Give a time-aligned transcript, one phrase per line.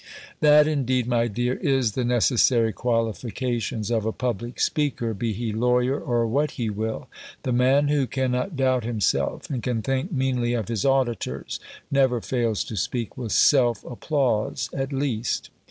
[0.39, 5.99] "That, indeed, my dear, is the necessary qualifications of a public speaker, be he lawyer,
[5.99, 7.07] or what he will:
[7.43, 11.59] the man who cannot doubt himself, and can think meanly of his auditors,
[11.91, 15.51] never fails to speak with self applause at least."